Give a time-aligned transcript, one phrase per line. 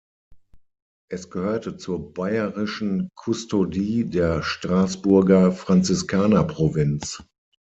[1.11, 7.23] Es gehörte zur Bayerischen Kustodie der Straßburger Franziskanerprovinz.